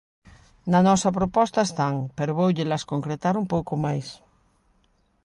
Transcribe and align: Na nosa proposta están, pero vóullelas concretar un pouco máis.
Na 0.71 0.79
nosa 0.87 1.15
proposta 1.19 1.59
están, 1.67 1.95
pero 2.17 2.37
vóullelas 2.39 2.87
concretar 2.91 3.35
un 3.41 3.45
pouco 3.53 3.73
máis. 3.85 4.07